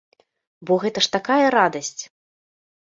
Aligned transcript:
Бо 0.69 0.73
гэта 0.85 0.99
ж 1.09 1.13
такая 1.19 1.45
радасць! 1.59 1.97